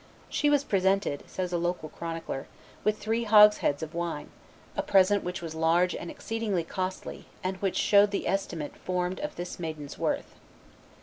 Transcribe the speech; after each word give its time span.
"She 0.29 0.49
was 0.49 0.63
presented," 0.63 1.23
says 1.29 1.53
a 1.53 1.59
local 1.59 1.87
chronicler, 1.89 2.47
with 2.83 2.97
three 2.97 3.25
hogsheads 3.25 3.83
of 3.83 3.93
wine, 3.93 4.31
a 4.75 4.81
present 4.81 5.23
which 5.23 5.43
was 5.43 5.53
large 5.53 5.93
and 5.93 6.09
exceeding 6.09 6.59
costly, 6.65 7.25
and 7.43 7.57
which 7.57 7.77
showed 7.77 8.09
the 8.09 8.27
estimate 8.27 8.75
formed 8.75 9.19
of 9.19 9.35
this 9.35 9.59
maiden's 9.59 9.99
worth." 9.99 10.33